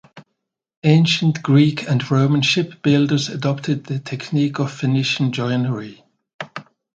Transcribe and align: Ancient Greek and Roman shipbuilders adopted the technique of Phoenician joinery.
Ancient 0.83 1.43
Greek 1.43 1.87
and 1.87 2.09
Roman 2.09 2.41
shipbuilders 2.41 3.29
adopted 3.29 3.83
the 3.83 3.99
technique 3.99 4.57
of 4.57 4.71
Phoenician 4.73 5.31
joinery. 5.31 6.03